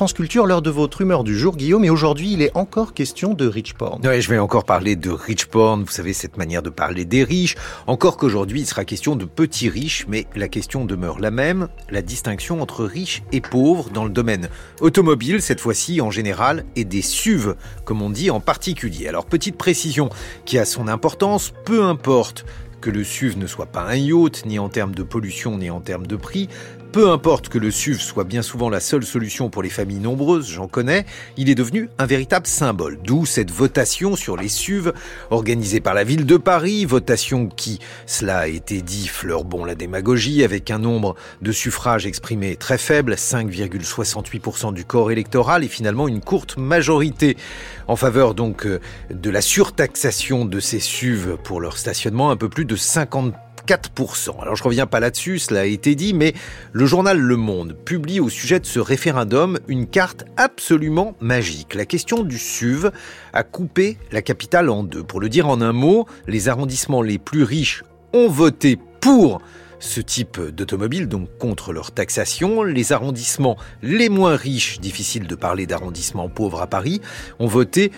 France 0.00 0.12
Culture, 0.12 0.46
l'heure 0.46 0.62
de 0.62 0.70
votre 0.70 1.00
humeur 1.00 1.24
du 1.24 1.36
jour, 1.36 1.56
Guillaume, 1.56 1.84
et 1.84 1.90
aujourd'hui 1.90 2.32
il 2.32 2.40
est 2.40 2.56
encore 2.56 2.94
question 2.94 3.34
de 3.34 3.48
rich 3.48 3.74
porn. 3.74 4.00
Ouais, 4.06 4.20
je 4.20 4.30
vais 4.30 4.38
encore 4.38 4.62
parler 4.62 4.94
de 4.94 5.10
rich 5.10 5.46
porn, 5.46 5.82
vous 5.82 5.90
savez, 5.90 6.12
cette 6.12 6.36
manière 6.36 6.62
de 6.62 6.70
parler 6.70 7.04
des 7.04 7.24
riches. 7.24 7.56
Encore 7.88 8.16
qu'aujourd'hui 8.16 8.60
il 8.60 8.64
sera 8.64 8.84
question 8.84 9.16
de 9.16 9.24
petits 9.24 9.68
riches, 9.68 10.06
mais 10.06 10.28
la 10.36 10.46
question 10.46 10.84
demeure 10.84 11.18
la 11.18 11.32
même, 11.32 11.66
la 11.90 12.00
distinction 12.00 12.62
entre 12.62 12.84
riches 12.84 13.24
et 13.32 13.40
pauvres 13.40 13.90
dans 13.90 14.04
le 14.04 14.10
domaine 14.10 14.50
automobile, 14.80 15.42
cette 15.42 15.58
fois-ci 15.58 16.00
en 16.00 16.12
général, 16.12 16.64
et 16.76 16.84
des 16.84 17.02
SUV, 17.02 17.54
comme 17.84 18.00
on 18.00 18.10
dit 18.10 18.30
en 18.30 18.38
particulier. 18.38 19.08
Alors 19.08 19.26
petite 19.26 19.56
précision 19.56 20.10
qui 20.44 20.58
a 20.58 20.64
son 20.64 20.86
importance, 20.86 21.52
peu 21.64 21.82
importe 21.82 22.44
que 22.80 22.90
le 22.90 23.02
SUV 23.02 23.34
ne 23.34 23.48
soit 23.48 23.66
pas 23.66 23.82
un 23.82 23.96
yacht, 23.96 24.46
ni 24.46 24.60
en 24.60 24.68
termes 24.68 24.94
de 24.94 25.02
pollution, 25.02 25.58
ni 25.58 25.70
en 25.70 25.80
termes 25.80 26.06
de 26.06 26.14
prix, 26.14 26.48
peu 26.92 27.10
importe 27.10 27.48
que 27.48 27.58
le 27.58 27.70
SUV 27.70 27.98
soit 27.98 28.24
bien 28.24 28.42
souvent 28.42 28.70
la 28.70 28.80
seule 28.80 29.04
solution 29.04 29.50
pour 29.50 29.62
les 29.62 29.68
familles 29.68 30.00
nombreuses, 30.00 30.48
j'en 30.48 30.68
connais, 30.68 31.04
il 31.36 31.50
est 31.50 31.54
devenu 31.54 31.88
un 31.98 32.06
véritable 32.06 32.46
symbole. 32.46 32.98
D'où 33.04 33.26
cette 33.26 33.50
votation 33.50 34.16
sur 34.16 34.36
les 34.36 34.48
SUV 34.48 34.92
organisée 35.30 35.80
par 35.80 35.94
la 35.94 36.04
ville 36.04 36.24
de 36.24 36.36
Paris, 36.36 36.84
votation 36.84 37.48
qui, 37.48 37.78
cela 38.06 38.38
a 38.38 38.46
été 38.46 38.82
dit, 38.82 39.06
fleure 39.08 39.44
bon 39.44 39.64
la 39.64 39.74
démagogie 39.74 40.44
avec 40.44 40.70
un 40.70 40.78
nombre 40.78 41.14
de 41.42 41.52
suffrages 41.52 42.06
exprimés 42.06 42.56
très 42.56 42.78
faible, 42.78 43.14
5,68% 43.14 44.72
du 44.72 44.84
corps 44.84 45.10
électoral 45.10 45.64
et 45.64 45.68
finalement 45.68 46.08
une 46.08 46.20
courte 46.20 46.56
majorité 46.56 47.36
en 47.86 47.96
faveur 47.96 48.34
donc 48.34 48.66
euh, 48.66 48.80
de 49.10 49.30
la 49.30 49.40
surtaxation 49.40 50.44
de 50.44 50.60
ces 50.60 50.80
SUV 50.80 51.36
pour 51.42 51.60
leur 51.60 51.76
stationnement, 51.76 52.30
un 52.30 52.36
peu 52.36 52.48
plus 52.48 52.64
de 52.64 52.76
50 52.76 53.34
4%. 53.68 54.40
Alors 54.40 54.56
je 54.56 54.64
reviens 54.64 54.86
pas 54.86 54.98
là-dessus, 54.98 55.38
cela 55.38 55.60
a 55.60 55.64
été 55.64 55.94
dit, 55.94 56.14
mais 56.14 56.32
le 56.72 56.86
journal 56.86 57.18
Le 57.18 57.36
Monde 57.36 57.76
publie 57.84 58.18
au 58.18 58.30
sujet 58.30 58.60
de 58.60 58.64
ce 58.64 58.80
référendum 58.80 59.58
une 59.68 59.86
carte 59.86 60.24
absolument 60.38 61.14
magique. 61.20 61.74
La 61.74 61.84
question 61.84 62.22
du 62.22 62.38
SUV 62.38 62.88
a 63.34 63.42
coupé 63.42 63.98
la 64.10 64.22
capitale 64.22 64.70
en 64.70 64.84
deux. 64.84 65.02
Pour 65.02 65.20
le 65.20 65.28
dire 65.28 65.48
en 65.48 65.60
un 65.60 65.72
mot, 65.72 66.06
les 66.26 66.48
arrondissements 66.48 67.02
les 67.02 67.18
plus 67.18 67.42
riches 67.42 67.84
ont 68.14 68.28
voté 68.28 68.78
pour 69.00 69.42
ce 69.80 70.00
type 70.00 70.40
d'automobile, 70.40 71.06
donc 71.06 71.28
contre 71.38 71.74
leur 71.74 71.92
taxation. 71.92 72.62
Les 72.62 72.92
arrondissements 72.92 73.58
les 73.82 74.08
moins 74.08 74.34
riches, 74.34 74.80
difficile 74.80 75.26
de 75.26 75.34
parler 75.34 75.66
d'arrondissements 75.66 76.30
pauvres 76.30 76.62
à 76.62 76.66
Paris, 76.66 77.02
ont 77.38 77.46
voté 77.46 77.92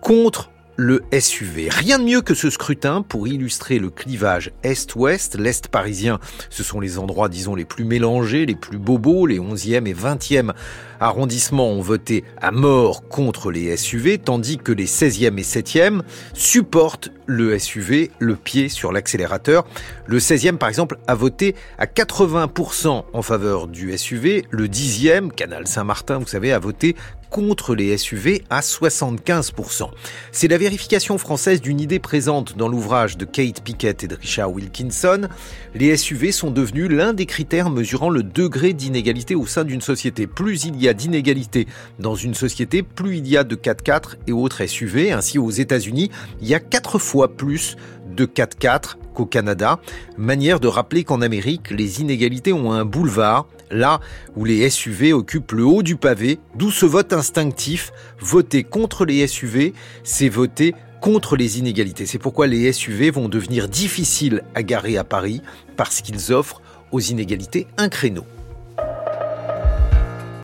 contre 0.00 0.50
le 0.76 1.02
SUV. 1.12 1.68
Rien 1.70 1.98
de 1.98 2.04
mieux 2.04 2.22
que 2.22 2.34
ce 2.34 2.50
scrutin 2.50 3.02
pour 3.02 3.28
illustrer 3.28 3.78
le 3.78 3.90
clivage 3.90 4.52
Est-Ouest. 4.62 5.36
L'Est 5.38 5.68
parisien, 5.68 6.18
ce 6.50 6.62
sont 6.62 6.80
les 6.80 6.98
endroits, 6.98 7.28
disons, 7.28 7.54
les 7.54 7.64
plus 7.64 7.84
mélangés, 7.84 8.46
les 8.46 8.54
plus 8.54 8.78
bobos. 8.78 9.26
Les 9.26 9.38
11e 9.38 9.86
et 9.86 9.94
20e 9.94 10.52
arrondissements 11.00 11.70
ont 11.70 11.82
voté 11.82 12.24
à 12.40 12.50
mort 12.50 13.08
contre 13.08 13.50
les 13.50 13.76
SUV, 13.76 14.18
tandis 14.18 14.58
que 14.58 14.72
les 14.72 14.86
16e 14.86 15.38
et 15.38 15.42
7e 15.42 16.02
supportent 16.32 17.10
le 17.26 17.58
SUV, 17.58 18.10
le 18.18 18.36
pied 18.36 18.68
sur 18.68 18.92
l'accélérateur. 18.92 19.64
Le 20.06 20.18
16e, 20.18 20.56
par 20.56 20.68
exemple, 20.68 20.98
a 21.06 21.14
voté 21.14 21.54
à 21.78 21.86
80% 21.86 23.04
en 23.12 23.22
faveur 23.22 23.66
du 23.66 23.96
SUV. 23.96 24.44
Le 24.50 24.68
10e, 24.68 25.30
Canal 25.30 25.66
Saint-Martin, 25.66 26.18
vous 26.18 26.26
savez, 26.26 26.52
a 26.52 26.58
voté 26.58 26.96
contre 27.32 27.74
les 27.74 27.96
SUV 27.96 28.44
à 28.50 28.60
75%. 28.60 29.88
C'est 30.30 30.48
la 30.48 30.58
vérification 30.58 31.16
française 31.16 31.62
d'une 31.62 31.80
idée 31.80 31.98
présente 31.98 32.56
dans 32.58 32.68
l'ouvrage 32.68 33.16
de 33.16 33.24
Kate 33.24 33.62
Pickett 33.62 34.04
et 34.04 34.06
de 34.06 34.14
Richard 34.14 34.52
Wilkinson. 34.52 35.28
Les 35.74 35.96
SUV 35.96 36.30
sont 36.30 36.50
devenus 36.50 36.90
l'un 36.90 37.14
des 37.14 37.26
critères 37.26 37.70
mesurant 37.70 38.10
le 38.10 38.22
degré 38.22 38.74
d'inégalité 38.74 39.34
au 39.34 39.46
sein 39.46 39.64
d'une 39.64 39.80
société. 39.80 40.26
Plus 40.26 40.64
il 40.66 40.80
y 40.80 40.88
a 40.88 40.92
d'inégalité 40.92 41.66
dans 41.98 42.14
une 42.14 42.34
société, 42.34 42.82
plus 42.82 43.16
il 43.16 43.26
y 43.26 43.38
a 43.38 43.44
de 43.44 43.56
4x4 43.56 44.16
et 44.26 44.32
autres 44.32 44.66
SUV. 44.66 45.10
Ainsi, 45.10 45.38
aux 45.38 45.50
États-Unis, 45.50 46.10
il 46.42 46.48
y 46.48 46.54
a 46.54 46.60
4 46.60 46.98
fois 46.98 47.34
plus 47.34 47.76
de 48.14 48.26
4x4 48.26 48.96
qu'au 49.14 49.26
Canada. 49.26 49.80
Manière 50.16 50.60
de 50.60 50.68
rappeler 50.68 51.04
qu'en 51.04 51.20
Amérique, 51.20 51.70
les 51.70 52.00
inégalités 52.00 52.52
ont 52.52 52.72
un 52.72 52.84
boulevard, 52.84 53.46
là 53.70 54.00
où 54.36 54.44
les 54.44 54.68
SUV 54.68 55.12
occupent 55.12 55.52
le 55.52 55.64
haut 55.64 55.82
du 55.82 55.96
pavé, 55.96 56.38
d'où 56.56 56.70
ce 56.70 56.86
vote 56.86 57.12
instinctif. 57.12 57.92
Voter 58.20 58.64
contre 58.64 59.04
les 59.04 59.26
SUV, 59.26 59.74
c'est 60.04 60.28
voter 60.28 60.74
contre 61.00 61.36
les 61.36 61.58
inégalités. 61.58 62.06
C'est 62.06 62.18
pourquoi 62.18 62.46
les 62.46 62.72
SUV 62.72 63.10
vont 63.10 63.28
devenir 63.28 63.68
difficiles 63.68 64.42
à 64.54 64.62
garer 64.62 64.96
à 64.96 65.04
Paris, 65.04 65.42
parce 65.76 66.00
qu'ils 66.00 66.32
offrent 66.32 66.62
aux 66.92 67.00
inégalités 67.00 67.66
un 67.76 67.88
créneau. 67.88 68.24